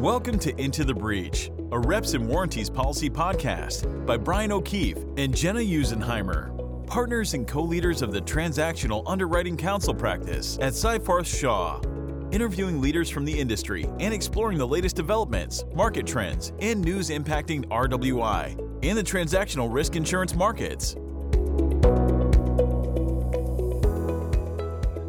[0.00, 5.36] Welcome to Into the Breach, a Reps and Warranties policy podcast by Bryan O'Keefe and
[5.36, 11.82] Gena Usenheimer, partners and co leaders of the Transactional Underwriting Counsel practice at Seyfarth Shaw.
[12.30, 17.66] Interviewing leaders from the industry and exploring the latest developments, market trends, and news impacting
[17.66, 20.94] RWI and the transactional risk insurance markets.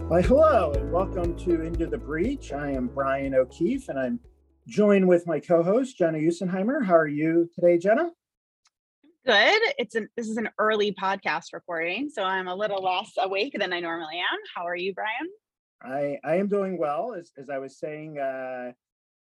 [0.09, 2.51] Why, hello, and welcome to Into the Breach.
[2.51, 4.19] I am Bryan O'Keefe, and I'm
[4.67, 6.83] joined with my co-host Gena Usenheimer.
[6.85, 8.09] How are you today, Gena?
[9.25, 9.61] Good.
[9.77, 13.71] It's an this is an early podcast recording, so I'm a little less awake than
[13.71, 14.39] I normally am.
[14.55, 15.29] How are you, Bryan?
[15.83, 17.13] I I am doing well.
[17.13, 18.71] As as I was saying uh,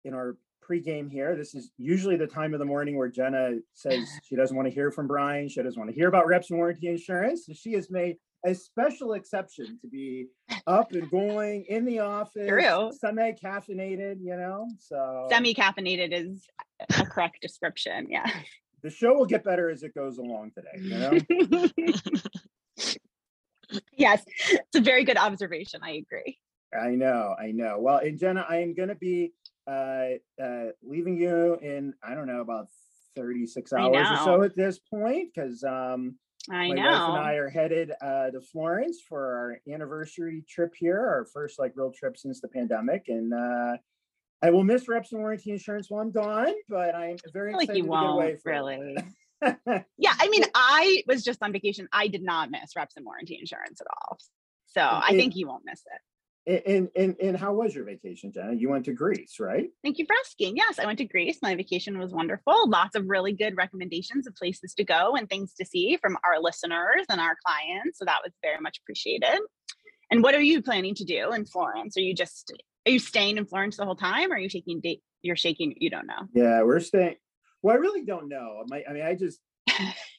[0.05, 0.37] in our
[0.67, 4.57] pregame here, this is usually the time of the morning where Gena says she doesn't
[4.57, 5.49] want to hear from Bryan.
[5.49, 7.47] She doesn't want to hear about reps and warranty insurance.
[7.47, 10.29] So she has made a special exception to be
[10.67, 12.91] up and going in the office, True.
[12.99, 14.69] semi caffeinated, you know.
[14.79, 16.47] So Semi caffeinated is
[16.99, 18.07] a correct description.
[18.09, 18.31] Yeah.
[18.83, 21.19] the show will get better as it goes along today, you know.
[23.93, 25.81] yes, it's a very good observation.
[25.83, 26.39] I agree.
[26.79, 27.79] I know, I know.
[27.81, 29.33] Well, and Gena, I am going to be
[29.67, 30.07] uh,
[30.43, 32.69] uh, leaving you in I don't know about
[33.17, 36.17] thirty six hours or so at this point because um,
[36.49, 36.91] I my know.
[36.91, 41.59] wife and I are headed uh, to Florence for our anniversary trip here, our first
[41.59, 43.77] like real trip since the pandemic, and uh,
[44.43, 47.59] I will miss reps and warranty insurance while I'm gone, but I'm very I feel
[47.59, 48.97] like excited you to get away won't from really.
[49.97, 51.89] Yeah, I mean, I was just on vacation.
[51.93, 54.19] I did not miss reps and warranty insurance at all.
[54.67, 56.01] So I think you won't miss it.
[56.47, 58.55] And, and and how was your vacation, Gena?
[58.55, 59.69] You went to Greece, right?
[59.85, 60.57] Thank you for asking.
[60.57, 61.39] Yes, I went to Greece.
[61.43, 62.69] My vacation was wonderful.
[62.69, 66.41] Lots of really good recommendations of places to go and things to see from our
[66.41, 67.99] listeners and our clients.
[67.99, 69.39] So that was very much appreciated.
[70.11, 71.97] And what are you planning to do in Florence?
[71.97, 72.53] Are you just
[72.87, 74.33] are you staying in Florence the whole time?
[74.33, 75.03] Or are you taking date?
[75.23, 75.75] You're shaking.
[75.77, 76.27] You don't know.
[76.33, 77.17] Yeah, we're staying.
[77.63, 78.65] Well, I really don't know.
[78.67, 79.39] My, I mean, I just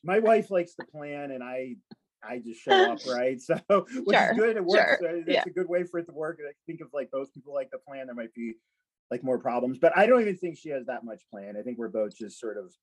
[0.04, 1.76] my wife likes to plan, and I
[2.24, 3.40] I just show up, right?
[3.42, 4.58] So which Sure, is good.
[4.58, 5.00] It works.
[5.00, 5.44] sure, It's yeah.
[5.46, 6.40] a good way for it to work.
[6.48, 8.56] I think if like both people like the plan, there might be
[9.10, 9.78] like more problems.
[9.80, 11.56] But I don't even think she has that much plan.
[11.58, 12.74] I think we're both just sort of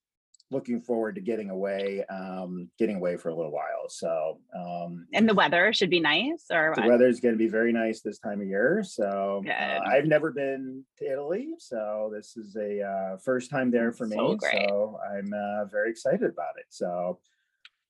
[0.51, 3.89] looking forward to getting away, um, getting away for a little while.
[3.89, 6.47] So um, And the weather should be nice.
[6.51, 8.83] Or the weather is going to be very nice this time of year.
[8.83, 13.93] So uh, I've never been to Italy, so this is a uh, first time there
[13.93, 14.17] for me.
[14.17, 14.39] So.
[14.41, 16.67] So I'm uh, very excited about it.
[16.71, 17.19] So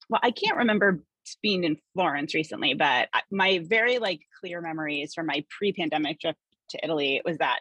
[0.08, 1.00] well, I can't remember
[1.42, 6.36] being in Florence recently, but my very like clear memories from my pre-pandemic trip
[6.70, 7.60] to Italy was that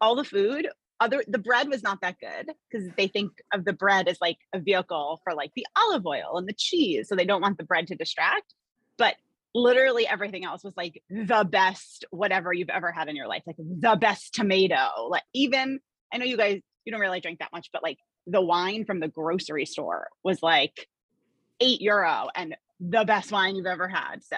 [0.00, 0.68] all the food,
[1.00, 4.38] other the bread was not that good because they think of the bread as like
[4.52, 7.64] a vehicle for like the olive oil and the cheese, so they don't want the
[7.64, 8.54] bread to distract.
[8.96, 9.14] But
[9.54, 13.56] literally everything else was like the best whatever you've ever had in your life, like
[13.58, 15.08] the best tomato.
[15.08, 15.80] Like even
[16.12, 19.00] I know you guys you don't really drink that much, but like the wine from
[19.00, 20.88] the grocery store was like
[21.60, 24.22] eight euro and the best wine you've ever had.
[24.22, 24.36] So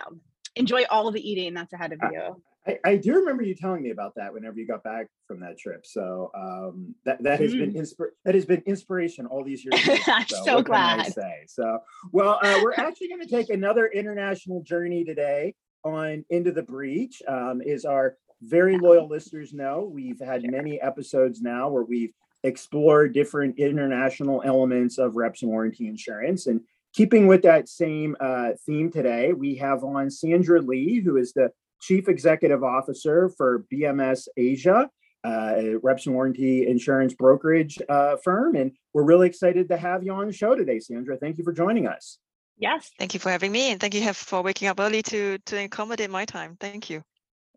[0.56, 2.43] enjoy all the eating that's ahead of you.
[2.67, 5.59] I, I do remember you telling me about that whenever you got back from that
[5.59, 5.87] trip.
[5.87, 9.83] So um, that that has been inspir- that has been inspiration all these years.
[9.83, 9.97] ago.
[10.06, 11.12] I'm so I glad.
[11.12, 11.45] say?
[11.47, 11.78] So
[12.12, 17.22] well, uh, we're actually going to take another international journey today on into the breach.
[17.27, 22.12] Um, is our very loyal listeners know we've had many episodes now where we've
[22.43, 26.61] explored different international elements of reps and warranty insurance and.
[26.93, 31.51] Keeping with that same uh, theme today, we have on Sandra Lee, who is the
[31.81, 34.91] Chief Executive Officer for BMS Asia,
[35.25, 38.56] uh, a reps and warranty insurance brokerage uh, firm.
[38.56, 41.17] And we're really excited to have you on the show today, Sandra.
[41.17, 42.19] Thank you for joining us.
[42.59, 42.91] Yes.
[42.99, 46.11] Thank you for having me, and thank you for waking up early to to accommodate
[46.11, 46.57] my time.
[46.61, 47.03] Thank you.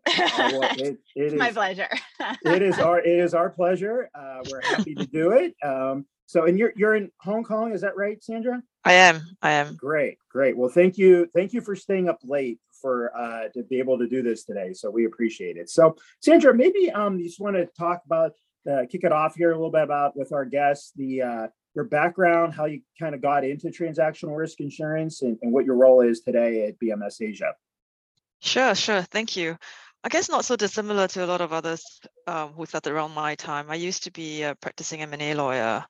[0.06, 1.88] Uh, well, it, it My pleasure.
[2.44, 4.08] it is our it is our pleasure.
[4.14, 5.54] Uh, we're happy to do it.
[5.62, 8.62] Um, so, and you're you're in Hong Kong, is that right, Sandra?
[8.84, 9.22] I am.
[9.42, 9.76] I am.
[9.76, 10.56] Great, great.
[10.56, 14.06] Well, thank you, thank you for staying up late for uh, to be able to
[14.06, 14.72] do this today.
[14.74, 15.70] So we appreciate it.
[15.70, 18.32] So, Sandra, maybe um, you just want to talk about
[18.70, 21.84] uh, kick it off here a little bit about with our guests the uh, your
[21.84, 26.00] background, how you kind of got into transactional risk insurance, and, and what your role
[26.00, 27.54] is today at BMS Asia.
[28.40, 29.02] Sure, sure.
[29.02, 29.56] Thank you.
[30.04, 31.82] I guess not so dissimilar to a lot of others
[32.26, 33.70] um, who started around my time.
[33.70, 35.82] I used to be a practicing M&A lawyer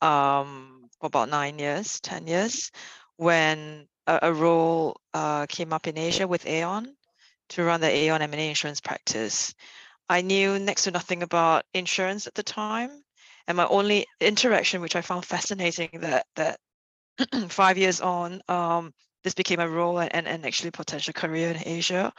[0.00, 2.70] um, for about nine years, 10 years,
[3.16, 6.94] when a, a role uh, came up in Asia with Aon
[7.48, 9.52] to run the Aon M&A insurance practice.
[10.08, 13.02] I knew next to nothing about insurance at the time.
[13.48, 16.60] And my only interaction, which I found fascinating, that that
[17.48, 18.94] five years on, um,
[19.24, 22.12] this became a role and, and, and actually potential career in Asia,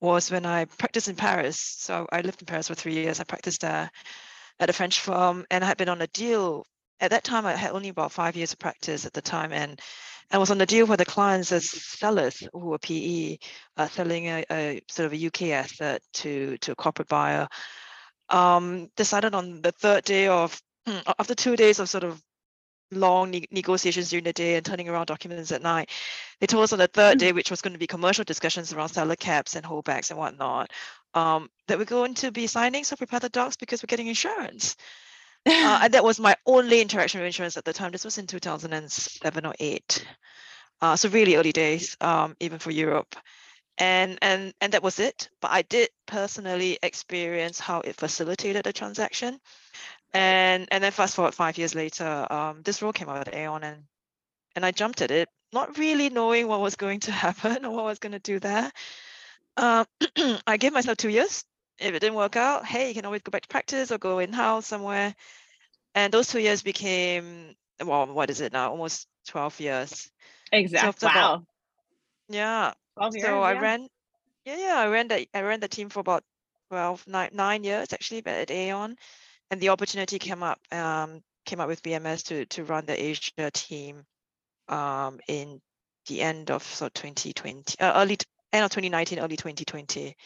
[0.00, 1.58] was when I practiced in Paris.
[1.60, 3.20] So I lived in Paris for three years.
[3.20, 3.90] I practiced there.
[4.60, 6.66] at a French firm, and I had been on a deal.
[7.00, 9.80] At that time, I had only about five years of practice at the time, and
[10.30, 13.38] I was on a deal where the clients as sellers who were PE,
[13.76, 17.48] uh, selling a, a, sort of a UK asset to to a corporate buyer.
[18.28, 20.60] Um, decided on the third day of
[21.18, 22.22] after two days of sort of
[22.90, 25.90] long ne- negotiations during the day and turning around documents at night.
[26.40, 28.88] They told us on the third day, which was going to be commercial discussions around
[28.88, 30.70] seller caps and holdbacks and whatnot,
[31.14, 34.76] um, that we're going to be signing so prepare the docs because we're getting insurance.
[35.46, 37.92] uh, and that was my only interaction with insurance at the time.
[37.92, 40.06] This was in 2007 or 8.
[40.82, 43.14] Uh, so really early days, um, even for Europe.
[43.78, 45.30] And, and, and that was it.
[45.40, 49.40] But I did personally experience how it facilitated the transaction.
[50.12, 53.62] And, and then fast forward five years later, um, this role came out at Aon
[53.62, 53.84] and,
[54.56, 57.82] and I jumped at it, not really knowing what was going to happen or what
[57.82, 58.70] I was going to do there.
[59.56, 59.84] Uh,
[60.46, 61.44] I gave myself two years
[61.80, 64.18] if it didn't work out, hey, you can always go back to practice or go
[64.18, 65.14] in house somewhere.
[65.94, 67.54] And those two years became,
[67.84, 68.70] well, what is it now?
[68.70, 70.10] Almost 12 years.
[70.52, 70.92] Exactly.
[70.98, 71.34] So wow.
[71.34, 71.44] About,
[72.28, 72.72] yeah.
[72.98, 73.60] 12 years, so I yeah.
[73.60, 73.88] ran,
[74.44, 76.22] yeah, yeah, I ran the, I ran the team for about
[76.70, 78.96] 12, nine, nine years actually, but at Aon.
[79.50, 83.50] And the opportunity came up, um, came up with BMS to, to run the Asia
[83.52, 84.04] team
[84.68, 85.60] um, in
[86.06, 88.16] the end of so 2020, uh, early,
[88.52, 90.16] end of 2019, early 2020.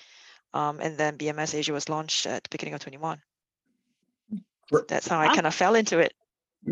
[0.53, 3.19] Um, and then BMS Asia was launched at the beginning of 21.
[4.89, 6.15] That's how I kind of fell into it.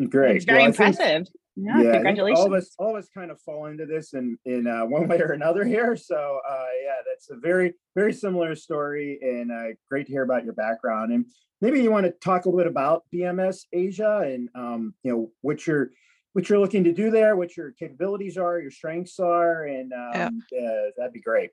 [0.09, 0.37] Great.
[0.37, 0.99] It's very well, impressive.
[1.05, 2.41] Think, yeah, yeah congratulations.
[2.41, 5.07] All of us, all of us kind of fall into this in in uh, one
[5.09, 5.97] way or another here.
[5.97, 10.45] So uh, yeah, that's a very very similar story, and uh, great to hear about
[10.45, 11.13] your background.
[11.13, 11.27] And
[11.63, 15.31] maybe you want to talk a little bit about BMS Asia and um, you know
[15.41, 15.91] what you're
[16.35, 20.43] what you're looking to do there, what your capabilities are, your strengths are, and um,
[20.51, 20.61] yeah.
[20.61, 21.51] Uh, that'd be great.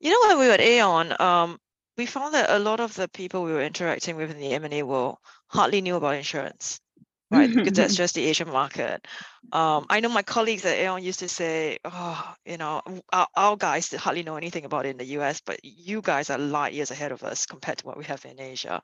[0.00, 1.58] You know, when we were at Aon, um,
[1.96, 4.82] we found that a lot of the people we were interacting with in the M&A
[4.82, 5.16] world
[5.48, 6.78] hardly knew about insurance,
[7.30, 7.52] right?
[7.52, 9.06] because that's just the Asian market.
[9.52, 12.82] Um, I know my colleagues at Aon used to say, oh, you know,
[13.12, 16.38] our, our, guys hardly know anything about it in the US, but you guys are
[16.38, 18.82] light years ahead of us compared to what we have in Asia.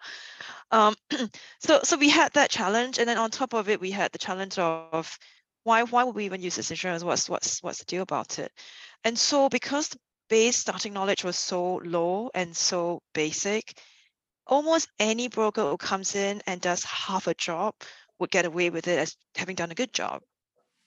[0.70, 0.94] Um,
[1.60, 2.98] so, so we had that challenge.
[2.98, 5.18] And then on top of it, we had the challenge of
[5.64, 7.04] why, why would we even use this insurance?
[7.04, 8.52] What's, what's, what's the deal about it?
[9.04, 9.98] And so because the
[10.28, 13.74] base starting knowledge was so low and so basic,
[14.46, 17.74] almost any broker who comes in and does half a job
[18.20, 20.22] would get away with it as having done a good job.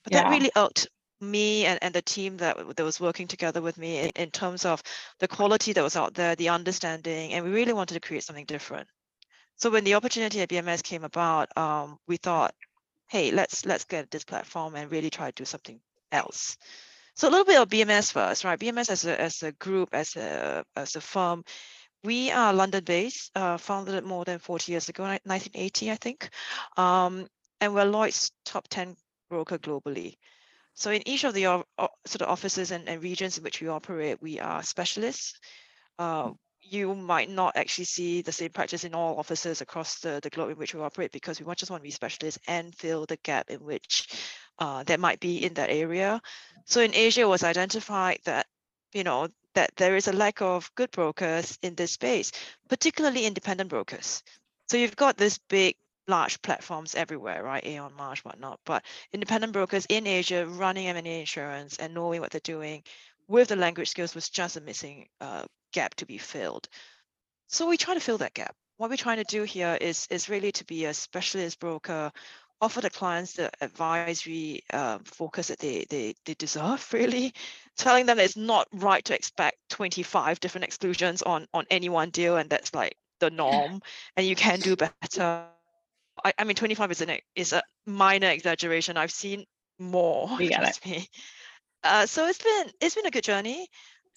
[0.04, 0.22] But yeah.
[0.22, 0.88] that really irked
[1.20, 4.64] me and, and the team that, that was working together with me in, in terms
[4.64, 4.82] of
[5.18, 8.44] the quality that was out there, the understanding, and we really wanted to create something
[8.46, 8.88] different.
[9.56, 12.54] So when the opportunity at BMS came about, um, we thought,
[13.08, 16.56] hey, let's let's get this platform and really try to do something else.
[17.16, 18.58] So a little bit of BMS first, right?
[18.58, 21.44] BMS as a, as a group, as a, as a firm,
[22.04, 26.30] we are London-based, uh, founded more than 40 years ago, 1980, I think.
[26.76, 27.26] Um,
[27.60, 28.94] and we're Lloyd's top 10
[29.30, 30.16] broker globally.
[30.74, 31.62] So in each of the uh,
[32.04, 35.38] sort of offices and, and, regions in which we operate, we are specialists.
[35.98, 40.30] Uh, you might not actually see the same practice in all offices across the, the
[40.30, 43.18] globe in which we operate because we just want to be specialists and fill the
[43.18, 44.08] gap in which
[44.58, 46.20] uh, might be in that area.
[46.66, 48.46] So in Asia, was identified that,
[48.92, 52.32] you know, that there is a lack of good brokers in this space,
[52.68, 54.22] particularly independent brokers.
[54.68, 57.64] So you've got this big, large platforms everywhere, right?
[57.64, 58.60] Aon, Marsh, whatnot.
[58.64, 62.82] But independent brokers in Asia running M&A insurance and knowing what they're doing
[63.28, 66.68] with the language skills was just a missing uh, gap to be filled.
[67.48, 68.54] So we try to fill that gap.
[68.76, 72.10] What we're trying to do here is, is really to be a specialist broker
[72.60, 77.34] offer the clients the advisory um, focus that they, they, they deserve, really.
[77.76, 82.10] Telling them that it's not right to expect 25 different exclusions on, on any one
[82.10, 83.80] deal, and that's like the norm,
[84.16, 85.44] and you can do better.
[86.24, 88.96] I, I mean, 25 is, an, is a minor exaggeration.
[88.96, 89.44] I've seen
[89.78, 91.08] more, we trust me.
[91.82, 93.68] Uh, so it's been it's been a good journey.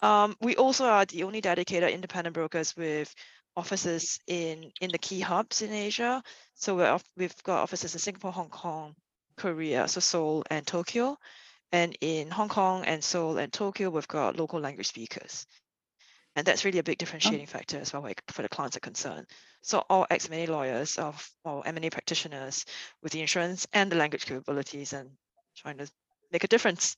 [0.02, 3.14] Um, we also are the only dedicated independent brokers with
[3.58, 6.24] offices in in the key hubs in Asia.
[6.54, 8.96] So we're, we've got offices in Singapore, Hong Kong,
[9.36, 11.18] Korea, so Seoul and Tokyo.
[11.72, 15.46] And in Hong Kong and Seoul and Tokyo, we've got local language speakers.
[16.36, 17.02] And that's really a big oh.
[17.02, 17.58] differentiating oh.
[17.58, 19.26] factor as well for the clients are concerned.
[19.64, 22.64] So all ex-M&A lawyers of or M&A practitioners
[23.02, 25.10] with the insurance and the language capabilities and
[25.58, 25.90] trying to
[26.32, 26.96] make a difference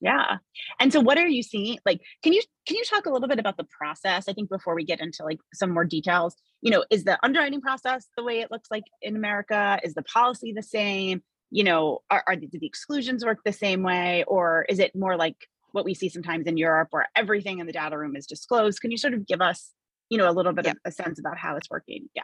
[0.00, 0.38] yeah.
[0.78, 3.38] And so what are you seeing like can you can you talk a little bit
[3.38, 4.28] about the process?
[4.28, 7.60] I think before we get into like some more details you know is the underwriting
[7.60, 9.78] process the way it looks like in america?
[9.82, 11.22] Is the policy the same?
[11.50, 14.24] You know are, are the, do the exclusions work the same way?
[14.26, 15.36] Or is it more like
[15.72, 18.80] what we see sometimes in europe where everything in the data room is disclosed?
[18.80, 19.70] Can you sort of give us
[20.10, 20.72] you know a little bit yeah.
[20.72, 22.08] of a sense about how it's working?
[22.14, 22.22] Yeah.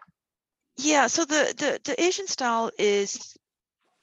[0.77, 3.37] Yeah, so the the, the Asian style is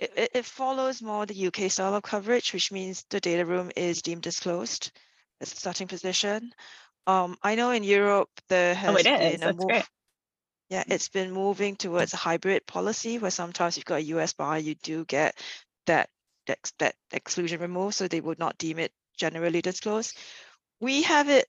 [0.01, 4.01] it, it- follows more the UK style of coverage, which means the data room is
[4.01, 4.91] deemed disclosed
[5.41, 6.51] as a starting position.
[7.07, 9.39] Um, I know in Europe there has Oh, it is.
[9.39, 9.65] been a That's move.
[9.65, 9.85] great.
[10.69, 14.59] Yeah, it's been moving towards a hybrid policy where sometimes you've got a US buyer,
[14.59, 15.37] you do get
[15.87, 16.09] that
[16.47, 20.17] that, that exclusion removed, so they would not deem it generally disclosed.
[20.81, 21.47] We have it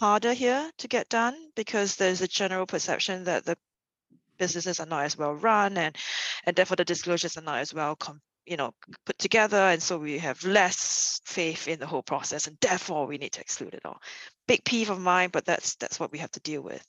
[0.00, 3.58] harder here to get done because there's a general perception that the
[4.38, 5.96] businesses are not as well run and
[6.44, 8.72] and therefore the disclosures are not as well com- you know
[9.04, 13.18] put together and so we have less faith in the whole process and therefore we
[13.18, 14.00] need to exclude it all.
[14.46, 16.84] Big peeve of mine but that's that's what we have to deal with.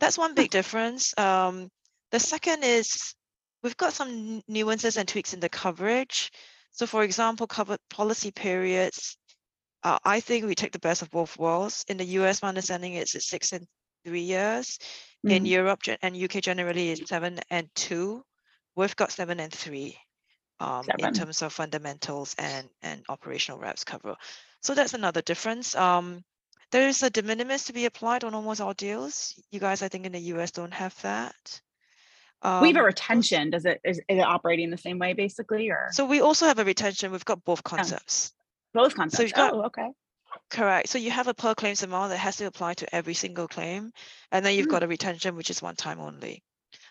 [0.00, 1.16] That's one big difference.
[1.18, 1.68] Um
[2.10, 3.14] the second is
[3.62, 6.30] we've got some nuances and tweaks in the coverage.
[6.72, 9.16] So for example covered policy periods
[9.84, 11.84] uh, i think we take the best of both worlds.
[11.88, 13.66] In the us my understanding is it's six and
[14.06, 14.78] three years
[15.24, 15.48] in Mhm.
[15.48, 18.24] Europe and UK generally is seven and two.
[18.76, 19.98] We've got seven and three
[20.60, 24.16] um, in terms of fundamentals and and operational reps cover.
[24.62, 25.74] So that's another difference.
[25.74, 26.24] Um,
[26.70, 29.34] there is a de minimis to be applied on almost all deals.
[29.50, 31.60] You guys, I think in the US don't have that.
[32.62, 33.50] we have a Um, retention.
[33.50, 36.58] Does it is, is it operating the same way basically, or So we also have
[36.60, 37.10] a retention.
[37.10, 38.32] We've got both concepts.
[38.72, 39.22] both concepts?
[39.22, 39.88] you've got- oh, okay.
[40.50, 40.88] Correct.
[40.88, 43.92] So you have a per claims amount that has to apply to every single claim,
[44.32, 44.70] and then you've Mm.
[44.70, 46.42] got a retention, which is one time only.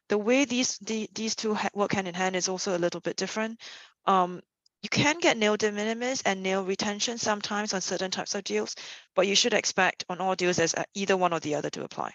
[0.10, 3.18] The way these the, these two work hand in hand is also a little bit
[3.18, 3.60] different.
[4.06, 4.42] Um,
[4.82, 8.76] you can get nil de minimis and nil retention sometimes on certain types of deals,
[9.16, 12.14] but you should expect on all deals there's either one or the other to apply.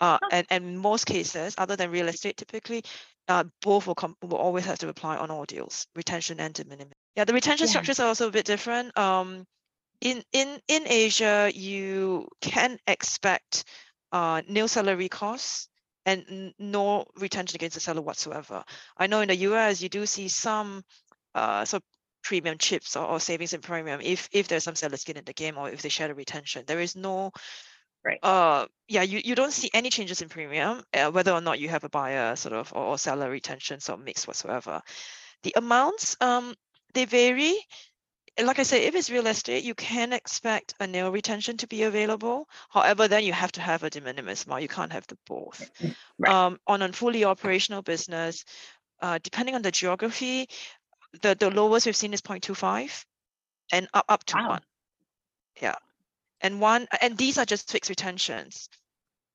[0.00, 2.84] Uh, and, and most cases, other than real estate, typically,
[3.26, 6.64] uh, both will come will always have to apply on all deals, retention and de
[6.64, 6.94] minimis.
[7.16, 7.70] Yeah, the retention Yeah.
[7.70, 8.96] structures are also a bit different.
[8.96, 9.44] Um,
[10.00, 13.64] in in in Asia, you can expect
[14.12, 15.68] uh, nil salary costs
[16.06, 18.64] and no retention against the seller whatsoever.
[18.96, 20.82] I know in the US, you do see some
[21.34, 21.86] uh, sort of
[22.22, 25.32] premium chips or, or savings in premium if if there's some seller skin in the
[25.32, 26.64] game or if they share the retention.
[26.66, 27.32] There is no
[28.04, 28.18] Right.
[28.22, 31.68] uh yeah you, you don't see any changes in premium uh, whether or not you
[31.68, 34.80] have a buyer sort of or, or seller retention sort of mix whatsoever
[35.42, 36.54] the amounts um
[36.94, 37.58] they vary
[38.46, 41.82] like I said, if it's real estate, you can expect a nil retention to be
[41.82, 42.48] available.
[42.68, 44.62] However, then you have to have a de minimis amount.
[44.62, 45.70] You can't have the both.
[46.18, 46.32] Right.
[46.32, 48.44] Um, on a fully operational business,
[49.00, 50.48] uh, depending on the geography,
[51.22, 53.04] the, the lowest we've seen is 0.25
[53.72, 54.48] and up, up to Wow.
[54.50, 54.62] one.
[55.60, 55.76] Yeah.
[56.40, 58.68] And one, and these are just fixed retentions.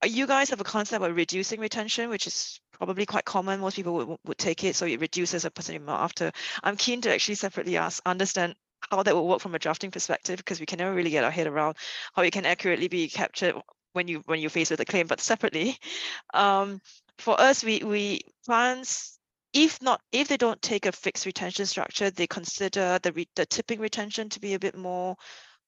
[0.03, 3.59] Uh, You guys have a concept of reducing retention, which is probably quite common.
[3.59, 4.75] Most people would, would take it.
[4.75, 6.31] So it reduces a percentage amount after.
[6.63, 8.55] I'm keen to actually separately ask, understand
[8.89, 11.31] how that will work from a drafting perspective, because we can never really get our
[11.31, 11.77] head around
[12.13, 13.55] how it can accurately be captured
[13.93, 15.07] when you when you face with a claim.
[15.07, 15.77] But separately,
[16.33, 16.81] um,
[17.17, 19.19] for us, we we funds
[19.53, 23.45] if not if they don't take a fixed retention structure, they consider the re, the
[23.45, 25.15] tipping retention to be a bit more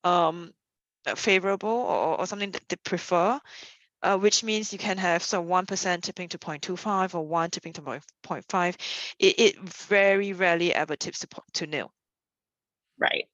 [0.03, 0.51] um,
[1.05, 3.39] uh, favorable or, or something that they prefer.
[4.03, 7.81] Uh, which means you can have so 1% tipping to 0.25 or 1 tipping to
[7.81, 8.75] 0.5.
[9.17, 11.91] It, it very rarely ever tips to, to nil.
[12.97, 13.27] Right.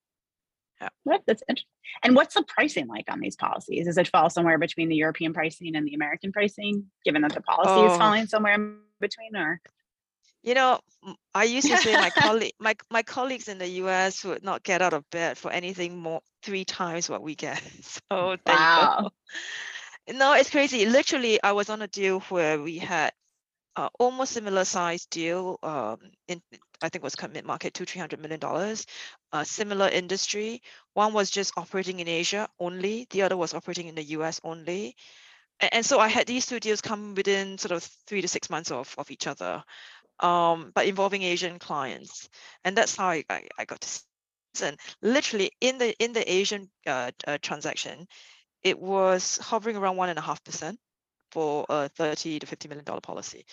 [0.81, 0.89] Yeah.
[1.05, 1.67] That- That's interesting.
[2.03, 3.85] And what's the pricing like on these policies?
[3.85, 7.41] Does it fall somewhere between the European pricing and the American pricing, given that the
[7.41, 7.91] policy Oh.
[7.91, 9.59] is falling somewhere in between or?
[10.43, 10.79] You know,
[11.35, 14.81] I used to say my colleague, my my colleagues in the US would not get
[14.81, 17.61] out of bed for anything more three times what we get.
[18.09, 19.11] So Wow.
[20.11, 20.85] No, it's crazy.
[20.87, 23.11] Literally, I was on a deal where we had
[23.75, 25.59] uh, almost similar size deal.
[25.61, 26.41] Um, in
[26.81, 28.85] I think was commit market three hundred million dollars.
[29.33, 30.61] Uh, similar industry.
[30.93, 33.07] One was just operating in Asia only.
[33.11, 34.95] The other was operating in the US only.
[35.61, 38.49] A- And, so I had these two deals come within sort of three to six
[38.49, 39.63] months of, of each other
[40.19, 42.29] um, but involving Asian clients,
[42.65, 44.01] and that's how I, I, I got to
[44.63, 48.07] and literally in the in the Asian uh, uh, transaction,
[48.63, 50.79] it was hovering around one and a half percent
[51.31, 53.45] for a thirty to fifty million dollar policy.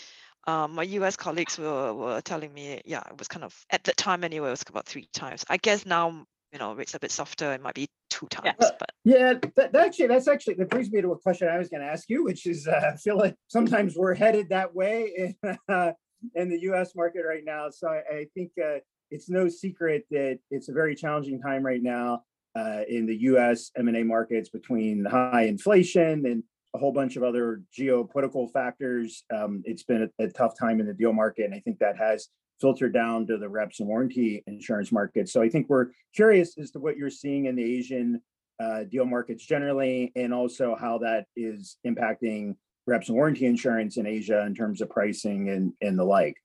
[0.47, 1.17] Um, my U.S.
[1.17, 4.53] colleagues were were telling me, yeah, it was kind of at the time anyway, it
[4.53, 5.45] was about three times.
[5.51, 8.71] I guess now you know it's a bit softer, it might be two times, Yeah.
[8.79, 11.69] but Yeah, that, that actually, that's actually, that brings me to a question I was
[11.69, 15.13] going to ask you, which is, uh, I feel like sometimes we're headed that way
[15.17, 15.93] in, uh,
[16.35, 17.71] in the US market right now.
[17.71, 18.79] So I, I think uh,
[19.11, 22.23] it's no secret that it's a very challenging time right now
[22.57, 26.43] uh, in the US M&A markets between high inflation and
[26.79, 29.25] a whole bunch of other geopolitical factors.
[29.35, 31.45] Um, it's been a, a tough time in the deal market.
[31.47, 32.29] And I think that has
[32.61, 35.29] filtered down to the reps and warranty insurance market.
[35.29, 38.23] So I think we're curious as to what you're seeing in the Asian
[38.61, 42.55] uh, deal markets generally, and also how that is impacting
[42.87, 46.37] reps and warranty insurance in Asia in terms of pricing and, and the like?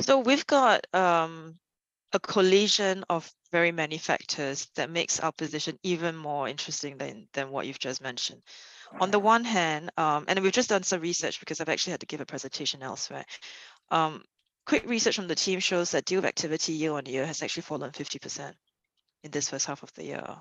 [0.00, 1.56] So we've got um,
[2.12, 7.50] a collision of very many factors that makes our position even more interesting than, than
[7.50, 8.42] what you've just mentioned.
[9.00, 12.00] On the one hand, um, and we've just done some research because I've actually had
[12.00, 13.24] to give a presentation elsewhere.
[13.90, 14.24] Um,
[14.64, 17.90] quick research from the team shows that deal activity year on year has actually fallen
[17.90, 18.52] 50%
[19.24, 20.36] in this first half of the year.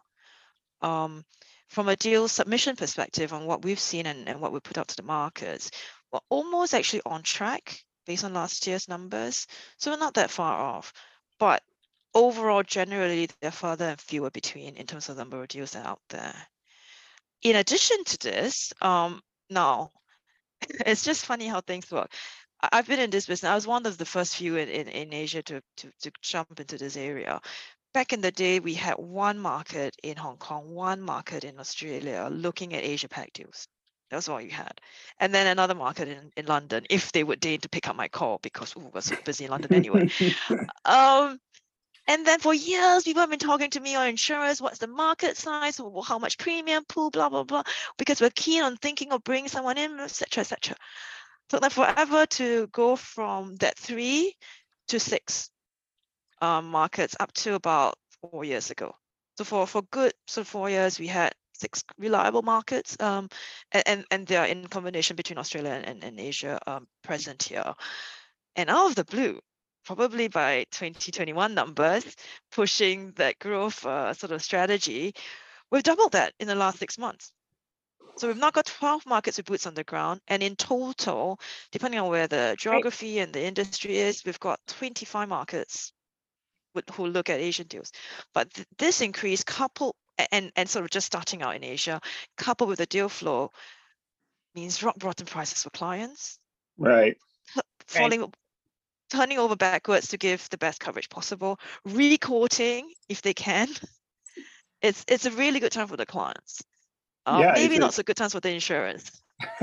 [0.81, 1.25] Um,
[1.69, 4.87] from a deal submission perspective on what we've seen and, and what we put out
[4.89, 5.71] to the markets,
[6.11, 9.47] we're almost actually on track based on last year's numbers.
[9.77, 10.93] So we're not that far off.
[11.39, 11.63] But
[12.15, 15.85] overall, generally, they're further and fewer between in terms of the number of deals that
[15.85, 16.35] are out there.
[17.43, 19.91] In addition to this, um, now
[20.85, 22.11] it's just funny how things work.
[22.63, 23.49] I- I've been in this business.
[23.49, 26.59] I was one of the first few in, in, in Asia to, to, to jump
[26.59, 27.39] into this area.
[27.93, 32.27] Back in the day, we had one market in Hong Kong, one market in Australia
[32.31, 33.67] looking at Asia Pac deals.
[34.09, 34.79] That was all you had.
[35.19, 38.07] And then another market in, in London, if they would deign to pick up my
[38.07, 40.05] call because ooh, we're so busy in London anyway.
[40.85, 41.39] um,
[42.07, 44.61] and then for years, people have been talking to me on insurance.
[44.61, 45.79] What's the market size?
[46.03, 47.09] How much premium pool?
[47.09, 47.63] Blah blah blah.
[47.97, 50.41] Because we're keen on thinking of bringing someone in, etc.
[50.41, 50.77] etc.
[51.49, 54.35] So then forever to go from that three
[54.89, 55.49] to six
[56.41, 58.95] um, markets up to about four years ago.
[59.37, 63.29] So for for good so four years, we had six reliable markets, um,
[63.71, 67.73] and, and and they are in combination between Australia and, and Asia um, present here.
[68.55, 69.39] And out of the blue,
[69.85, 72.03] probably by 2021 numbers,
[72.51, 75.13] pushing that growth uh, sort of strategy,
[75.71, 77.31] we've doubled that in the last six months.
[78.17, 80.21] So we've now got 12 markets with boots on the ground.
[80.27, 81.39] And in total,
[81.71, 85.91] depending on where the geography and the industry is, we've got 25 markets
[86.73, 87.91] with, who look at Asian deals.
[88.33, 89.95] But th- this increase coupled
[90.31, 91.99] and, and sort of just starting out in Asia,
[92.37, 93.51] coupled with the deal flow,
[94.55, 96.39] means rock bottom prices for clients,
[96.77, 97.17] Right.
[97.87, 98.31] falling
[99.11, 103.67] turning over backwards to give the best coverage possible, requoting if they can.
[104.81, 106.63] It's it's a really good time for the clients.
[107.25, 109.21] Um, Yeah, maybe not so good times for the insurance.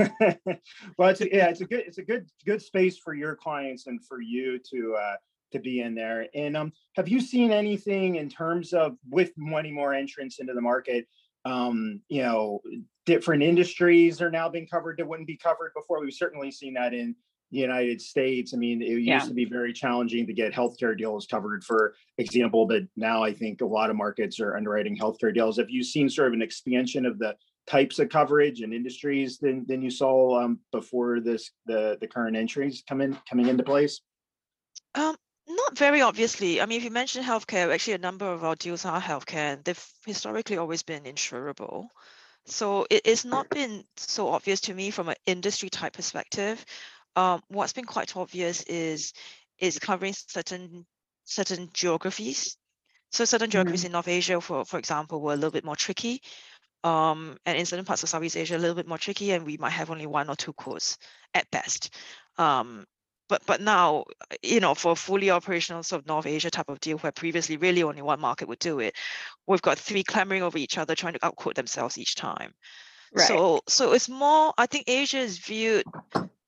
[0.97, 3.87] well, it's a, yeah, it's a good it's a good good space for your clients
[3.87, 5.15] and for you to uh,
[5.51, 6.27] to be in there.
[6.35, 10.61] And um, have you seen anything in terms of with many more entrants into the
[10.61, 11.07] market?
[11.45, 12.61] Um, you know,
[13.05, 16.01] different industries are now being covered that wouldn't be covered before.
[16.01, 17.15] We've certainly seen that in
[17.53, 18.53] the United States.
[18.53, 19.15] I mean, it Yeah.
[19.15, 23.31] used to be very challenging to get healthcare deals covered, for example, but now I
[23.31, 25.57] think a lot of markets are underwriting healthcare deals.
[25.57, 27.37] Have you seen sort of an expansion of the
[27.67, 32.35] types of coverage and industries than than you saw um, before this the the current
[32.35, 34.01] entries come in coming into place?
[34.95, 35.15] Um,
[35.47, 36.59] not very obviously.
[36.59, 39.63] I mean, if you mention healthcare, actually a number of our deals are healthcare, and
[39.63, 41.87] they've historically always been insurable.
[42.45, 46.65] So it, it's not been so obvious to me from an industry type perspective.
[47.15, 49.13] Um, what's been quite obvious is
[49.59, 50.85] is covering certain
[51.23, 52.57] certain geographies.
[53.11, 56.21] So certain geographies in North Asia, for for example, were a little bit more tricky.
[56.83, 59.57] Um, and in certain parts of Southeast Asia, a little bit more tricky, and we
[59.57, 60.97] might have only one or two quotes
[61.33, 61.95] at best.
[62.37, 62.85] Um,
[63.29, 64.03] but but now
[64.41, 67.57] you know for a fully operational sort of North Asia type of deal where previously
[67.57, 68.95] really only one market would do it,
[69.47, 72.53] we've got three clamoring over each other trying to outquote themselves each time.
[73.13, 73.27] Right.
[73.27, 75.85] So so it's more I think Asia is viewed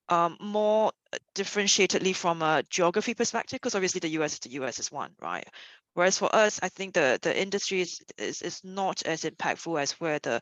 [0.08, 4.78] um, more uh, differentiatedly from a geography perspective because obviously the US is the US
[4.78, 5.46] is one, right?
[5.94, 9.92] Whereas for us, I think the the industry is is, is not as impactful as
[9.92, 10.40] where the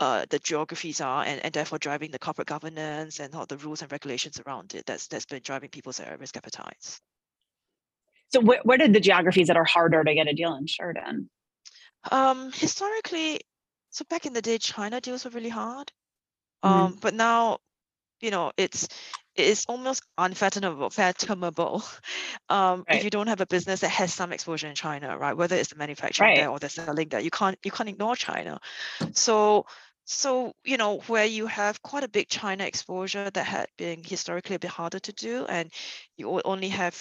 [0.00, 3.82] uh, the geographies are and, and therefore driving the corporate governance and all the rules
[3.82, 4.84] and regulations around it.
[4.86, 7.00] That's that's been driving people's uh, risk appetites.
[8.32, 11.30] So wh- what are the geographies that are harder to get a deal insured in?
[12.10, 13.40] Um, historically,
[13.90, 15.92] so back in the day, China deals were really hard.
[16.64, 16.68] Mhm.
[16.68, 17.58] Um, but now,
[18.24, 18.88] you know, it's
[19.36, 21.84] it's almost unfathomable, fathomable.
[22.50, 23.00] Um, Right.
[23.00, 25.36] if you don't have a business that has some exposure in China, right?
[25.36, 28.60] Whether it's the manufacturing there or the selling there, you can't you can't ignore China.
[29.12, 29.66] So
[30.04, 34.50] so you know where you have quite a big China exposure that had been historically
[34.50, 35.70] a bit harder to do, and
[36.16, 36.94] you only have,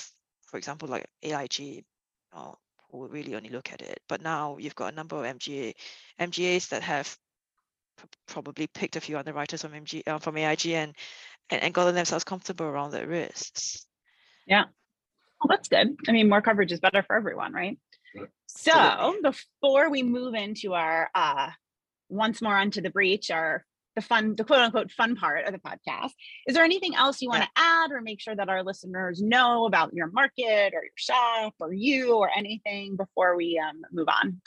[0.48, 1.86] for example, like AIG,
[2.34, 2.54] uh,
[2.92, 4.00] who really only look at it.
[4.08, 5.74] But now you've got a number of MGA
[6.20, 7.18] MGAs that have
[8.28, 10.96] probably picked a few underwriters from MG uh, from AIG and,
[11.50, 13.86] and and gotten themselves comfortable around their risks.
[14.48, 14.66] Yeah,
[15.42, 15.96] well, that's good.
[16.08, 17.78] I mean, more coverage is better for everyone, right?
[18.48, 19.22] So Absolutely.
[19.22, 21.50] before we move into our uh
[22.10, 25.60] once more onto the breach, our the fun, the quote unquote fun part of the
[25.60, 26.12] podcast,
[26.48, 29.66] is there anything else you want to add or make sure that our listeners know
[29.66, 34.42] about your market or your shop or you or anything before we um move on?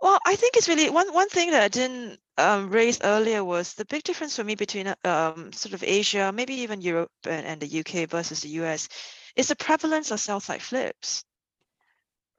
[0.00, 3.74] Well, I think it's really one one thing that I didn't um, raise earlier was
[3.74, 7.60] the big difference for me between um, sort of Asia, maybe even Europe and, and
[7.60, 8.88] the UK versus the US,
[9.36, 11.24] is the prevalence of sell side flips.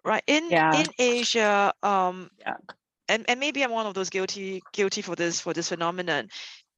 [0.04, 0.72] Right in Yeah.
[0.72, 2.58] in Asia, um, Yeah.
[3.10, 6.30] and and maybe I'm one of those guilty guilty for this for this phenomenon.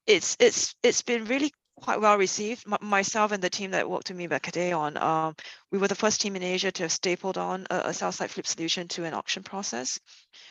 [0.08, 2.66] It's it's it's been really quite well received.
[2.72, 5.36] M- myself and the team that worked with me back at Aon, um,
[5.72, 8.32] we were the first team in Asia to have stapled on a, a sell side
[8.32, 10.00] flip solution to an auction process,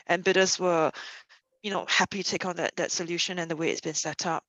[0.06, 0.90] and bidders were,
[1.62, 4.26] you know, happy to take on that that solution and the way it's been set
[4.26, 4.44] up.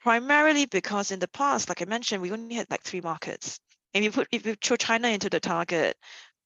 [0.00, 3.60] Primarily because in the past, like I mentioned, we only had like three markets,
[3.94, 5.96] and if you put if you throw China into the target,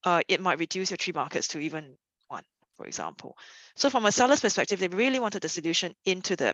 [0.03, 1.97] uh, it might reduce your three markets to even
[2.27, 2.43] one,
[2.77, 3.37] for example.
[3.75, 6.53] So from a seller's perspective, they really wanted the solution into the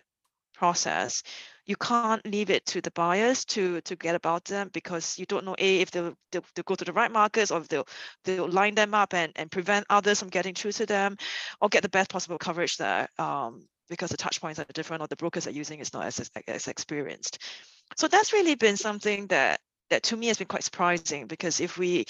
[0.52, 1.22] process.
[1.66, 5.44] You can't leave it to the buyers to to get about them because you don't
[5.44, 7.86] know a if they'll, they'll, they'll go to the right markets or if they'll
[8.24, 11.16] they'll line them up and, and prevent others from getting through to them
[11.60, 15.06] or get the best possible coverage there um, because the touch points are different or
[15.06, 17.38] the brokers are using is not as, as, experienced.
[17.96, 19.60] So that's really been something that
[19.90, 22.06] that to me has been quite surprising because if we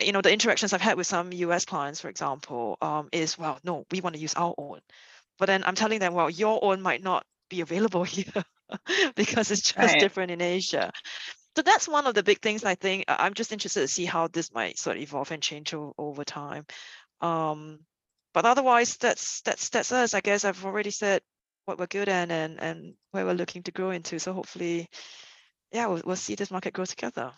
[0.00, 3.58] you know the interactions I've had with some US clients, for example, um, is well,
[3.64, 4.80] no, we want to use our own.
[5.38, 8.42] But then I'm telling them, well, your own might not be available here
[9.14, 10.00] because it's just Right.
[10.00, 10.90] different in Asia.
[11.56, 13.04] So that's one of the big things I think.
[13.08, 15.94] I- I'm just interested to see how this might sort of evolve and change o-
[15.98, 16.64] over time.
[17.20, 17.80] Um,
[18.32, 20.14] but otherwise, that's that's that's us.
[20.14, 21.20] I guess I've already said
[21.66, 24.18] what we're good at and and where we're looking to grow into.
[24.20, 24.88] So hopefully,
[25.72, 27.32] yeah, we'll, we'll see this market grow together.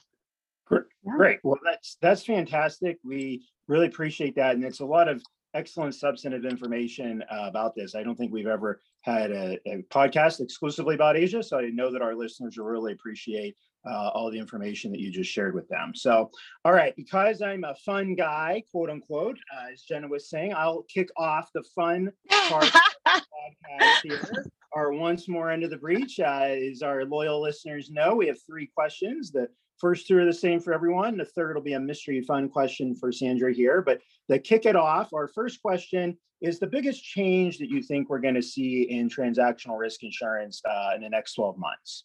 [0.71, 0.79] Yeah.
[1.17, 1.39] Great.
[1.43, 2.99] Well, that's that's fantastic.
[3.03, 5.23] We really appreciate that, and it's a lot of
[5.55, 7.95] excellent substantive information uh, about this.
[7.95, 11.93] I don't think we've ever had a, a podcast exclusively about Asia, so I know
[11.93, 15.69] that our listeners will really appreciate uh, all the information that you just shared with
[15.69, 15.93] them.
[15.95, 16.31] So,
[16.65, 20.83] all right, because I'm a fun guy, quote unquote, uh, as Gena was saying, I'll
[20.83, 22.13] kick off the fun
[22.49, 22.65] part
[23.07, 24.47] podcast here.
[24.75, 28.39] Our once more end of the breach, uh, as our loyal listeners know, we have
[28.47, 29.31] three questions.
[29.31, 29.49] The
[29.83, 31.17] first two are the same for everyone.
[31.19, 33.83] The third will be a mystery fun question for Sandra here.
[33.83, 38.09] But to kick it off, our first question is the biggest change that you think
[38.09, 42.05] we're going to see in transactional risk insurance uh, in the next 12 months?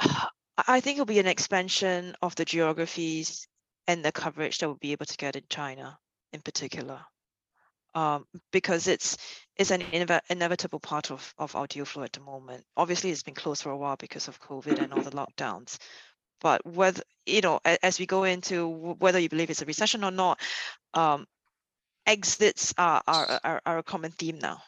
[0.00, 3.46] I- think it'll be an expansion of the geographies
[3.86, 5.96] and the coverage that we'll be able to get in China
[6.32, 7.00] in particular.
[7.94, 9.16] Um, because it's
[9.56, 9.82] it's an
[10.28, 12.64] inevitable part of, of our deal flow at the moment.
[12.76, 15.78] Obviously, it's been closed for a while because of COVID and all the lockdowns.
[16.40, 18.66] But whether you know, as we go into
[18.98, 20.40] whether you believe it's a recession or not,
[20.94, 21.26] um,
[22.06, 24.62] exits are, are are are a common theme now.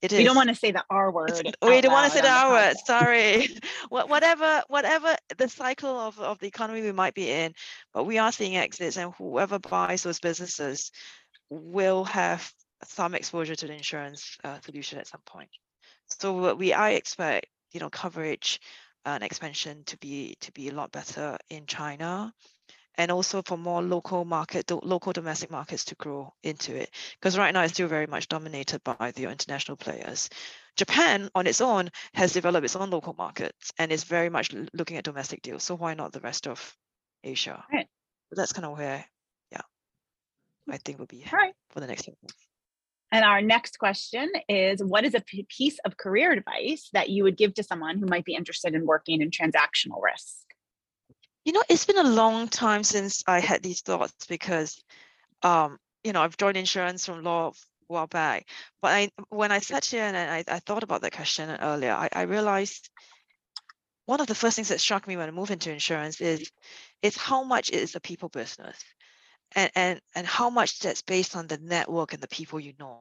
[0.00, 0.18] It is.
[0.18, 1.32] We don't want to say the R word.
[1.62, 2.74] We don't want to say the R word.
[2.84, 3.48] Sorry.
[3.88, 7.54] Whatever, whatever the cycle of, of the economy we might be in,
[7.92, 10.90] but we are seeing exits, and whoever buys those businesses
[11.50, 12.52] will have
[12.86, 15.50] some exposure to the insurance uh, solution at some point.
[16.20, 18.60] So we I expect, you know, coverage
[19.04, 22.32] and expansion to be to be a lot better in China,
[22.96, 26.90] and also for more local market, local domestic markets to grow into it.
[27.20, 30.28] Because right now it's still very much dominated by the international players.
[30.76, 34.96] Japan on its own has developed its own local markets and is very much looking
[34.96, 35.64] at domestic deals.
[35.64, 36.76] So why not the rest of
[37.22, 37.64] Asia?
[37.72, 37.86] Right.
[38.32, 39.04] That's kind of where,
[39.52, 39.60] yeah,
[40.68, 41.54] I think will be right.
[41.70, 42.34] for the next few months.
[43.14, 47.36] And our next question is What is a piece of career advice that you would
[47.36, 50.34] give to someone who might be interested in working in transactional risk?
[51.44, 54.82] You know, it's been a long time since I had these thoughts because,
[55.44, 57.52] um, you know, I've joined insurance from law a
[57.86, 58.48] while back.
[58.82, 62.08] But I, when I sat here and I, I thought about that question earlier, I,
[62.12, 62.90] I realized
[64.06, 66.50] one of the first things that struck me when I moved into insurance is,
[67.00, 68.76] is how much it is a people business,
[69.54, 72.93] and and and how much that's based on the network and the people you know.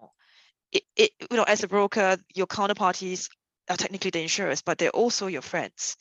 [0.73, 3.29] It, it you know, as a broker, your counterparties
[3.69, 5.97] are technically the insurers, but they're also your friends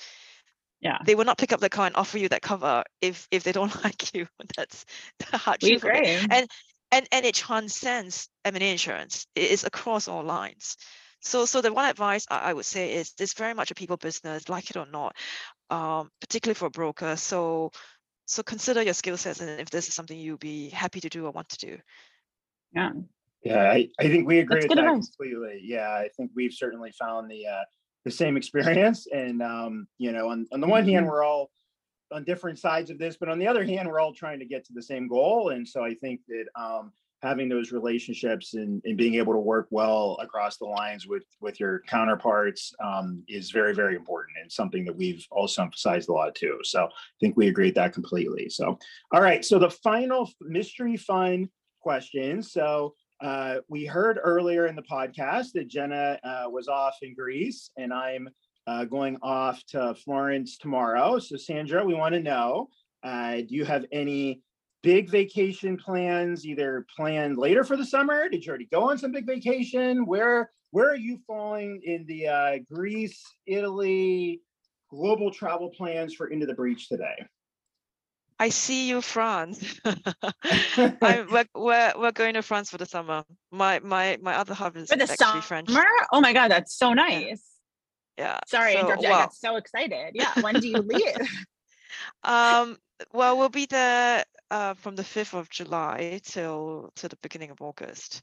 [0.81, 0.99] Yeah.
[1.05, 3.53] they will not pick up the car and offer you that cover if if they
[3.53, 4.27] don't like you.
[4.57, 4.85] That's
[5.31, 6.05] the hard truth of it.
[6.05, 6.29] agree.
[6.31, 6.49] And
[6.91, 9.27] and and it transcends M&A insurance.
[9.35, 10.77] It is across all lines.
[11.21, 13.97] So so the one advice I, I would say is it's very much a people
[13.97, 15.17] business, like it or not,
[15.71, 17.17] um, particularly for a broker.
[17.17, 17.73] So
[18.27, 21.27] so consider your skill sets and if this is something you'll be happy to do
[21.27, 21.79] or want to do.
[22.75, 22.93] Yeah.
[23.45, 25.11] Yeah, I, I think we agree That's with that advice.
[25.17, 25.61] completely.
[25.65, 27.63] Yeah, I think we've certainly found the uh,
[28.05, 29.07] the same experience.
[29.13, 31.11] And um, you know, on, on the one hand, Mhm.
[31.11, 31.51] we're all
[32.13, 34.65] on different sides of this, but on the other hand, we're all trying to get
[34.67, 35.49] to the same goal.
[35.51, 39.69] And so I think that um, having those relationships and, and being able to work
[39.71, 44.85] well across the lines with with your counterparts um, is very, very important and something
[44.85, 46.59] that we've also emphasized a lot too.
[46.65, 46.89] So I
[47.21, 48.49] think we agree with that completely.
[48.51, 48.79] So
[49.13, 49.45] all right.
[49.45, 51.49] So the final mystery fun
[51.81, 52.43] question.
[52.43, 57.71] So uh, we heard earlier in the podcast that Gena uh, was off in Greece,
[57.77, 58.29] and I'm
[58.67, 61.19] uh, going off to Florence tomorrow.
[61.19, 62.69] So, Sandra, we want to know
[63.05, 64.43] uh, do you have any
[64.83, 68.29] big vacation plans, either planned later for the summer?
[68.29, 70.05] Did you already go on some big vacation?
[70.05, 74.41] Where where are you falling in the uh, Greece, Italy,
[74.91, 77.27] global travel plans for Into the Breach today?
[78.43, 79.81] I see you, France.
[79.85, 83.23] I, we're, we're, we're going to France for the summer.
[83.53, 85.43] My my my other half is For the actually summer?
[85.43, 85.71] French.
[86.13, 87.41] Oh my god, that's so nice.
[88.19, 88.41] Yeah.
[88.49, 89.07] Sorry, I so, interrupted.
[89.07, 90.11] I well, got so excited.
[90.15, 90.33] Yeah.
[90.41, 91.31] When do you leave?
[92.25, 92.79] um,
[93.13, 97.63] well, we'll be there uh, from the 5th of July till till the beginning of
[97.63, 98.23] August.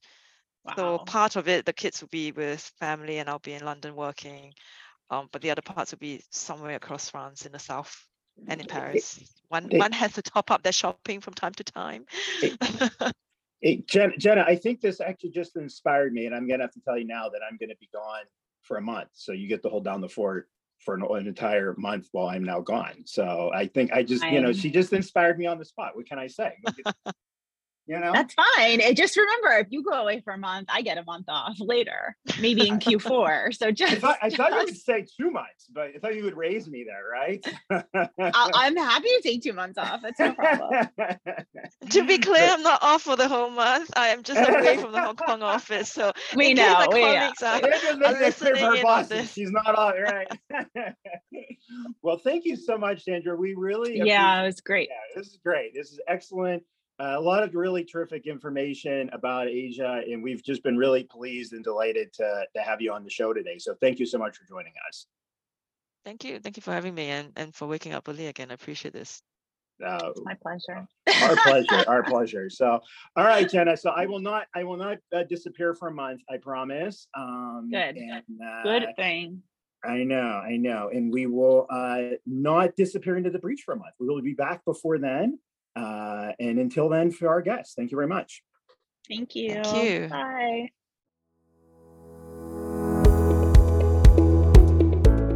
[0.66, 0.74] Wow.
[0.76, 3.96] So part of it, the kids will be with family, and I'll be in London
[3.96, 4.54] working.
[5.10, 8.06] Um, but the other parts will be somewhere across France in the south
[8.47, 9.19] and in Paris.
[9.49, 12.06] One they- one has to top up their shopping from time to time.
[13.62, 16.80] Hey, Jen, Gena, I think this actually just inspired me, and I'm gonna have to
[16.80, 18.23] tell you now that I'm gonna be gone
[18.62, 19.10] for a month.
[19.12, 20.47] So you get to hold down the fort
[20.78, 23.04] for an, an entire month while I'm now gone.
[23.06, 25.97] So I think I just, you know, she just inspired me on the spot.
[25.97, 26.54] What can I say?
[27.89, 28.82] You know, That's fine.
[28.82, 31.58] And just remember, if you go away for a month, I get a month off
[31.60, 33.56] later, maybe in Q4.
[33.56, 36.13] So I just, thought, I thought you would just- say two months, but I thought
[36.13, 37.43] you would raise me there, right?
[38.19, 40.04] I'll- I'm happy to take two months off.
[40.04, 40.88] That's no problem.
[41.89, 43.89] to be clear, I'm not off for the whole month.
[43.95, 45.91] I am just away from the Hong Kong office.
[45.91, 46.73] So We in case know.
[46.75, 47.17] my we know.
[47.17, 49.10] colleagues are It just makes it clear for listening her in bosses.
[49.10, 49.34] this.
[49.34, 50.28] She's not on, right?
[52.04, 53.36] well, thank you so much, Sandra.
[53.36, 54.89] We really Yeah, it was great.
[54.91, 55.73] Yeah, this is great.
[55.73, 56.62] This is excellent.
[57.00, 61.54] Uh, a lot of really terrific information about Asia, and we've just been really pleased
[61.54, 63.58] and delighted to, to have you on the show today.
[63.58, 65.06] So thank you so much for joining us.
[66.04, 66.40] Thank you.
[66.40, 68.52] Thank you for having me and, and for waking up early again.
[68.52, 69.22] I appreciate this.
[69.86, 70.88] Uh, My pleasure.
[71.22, 72.50] our pleasure, our pleasure.
[72.50, 72.82] So,
[73.16, 73.78] all right, Gena.
[73.78, 76.22] So I will not, I will not uh, disappear for a month.
[76.30, 77.08] I promise.
[77.18, 77.96] Um, Good.
[77.96, 79.42] And, uh, Good thing.
[79.86, 80.90] I know, I know.
[80.94, 83.94] And we will uh, not disappear into the breach for a month.
[84.00, 85.40] We will be back before then.
[85.80, 88.44] Uh, and until then, for our guests, thank you very much.
[89.08, 89.62] Thank you.
[89.63, 90.08] Thank you.
[90.10, 90.70] Bye.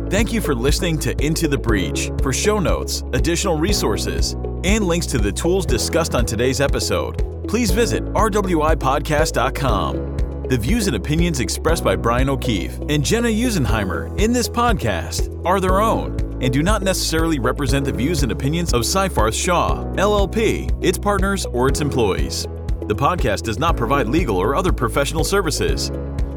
[0.09, 2.11] Thank you for listening to Into the Breach.
[2.21, 7.71] For show notes, additional resources, and links to the tools discussed on today's episode, please
[7.71, 10.13] visit rwipodcast.com.
[10.49, 15.59] The views and opinions expressed by Bryan O'Keefe and Gena Usenheimer in this podcast are
[15.59, 20.69] their own and do not necessarily represent the views and opinions of Seyfarth Shaw, LLP,
[20.83, 22.43] its partners, or its employees.
[22.81, 25.89] The podcast does not provide legal or other professional services.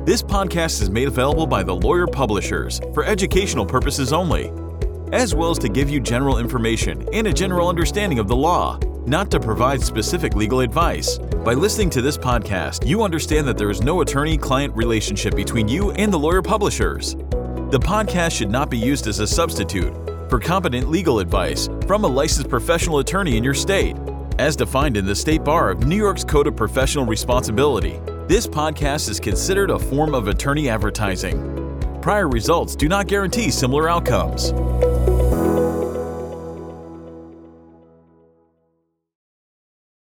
[0.04, 4.52] This podcast is made available by the Lawyer Publishers for educational purposes only,
[5.12, 8.78] as well as to give you general information and a general understanding of the law,
[9.06, 11.18] not to provide specific legal advice.
[11.18, 15.66] By listening to this podcast, you understand that there is no attorney client relationship between
[15.66, 17.16] you and the Lawyer Publishers.
[17.68, 19.92] The podcast should not be used as a substitute
[20.30, 23.96] for competent legal advice from a licensed professional attorney in your state.
[24.38, 27.98] As defined in the State Bar of New York's Code of Professional Responsibility,
[28.28, 31.40] this podcast is considered a form of attorney advertising.
[32.00, 34.52] Prior results do not guarantee similar outcomes.